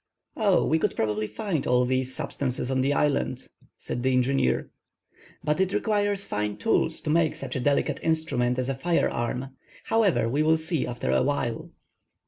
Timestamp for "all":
1.67-1.85